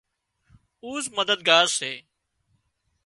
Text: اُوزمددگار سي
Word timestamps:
اُوزمددگار 0.85 1.65
سي 1.77 1.93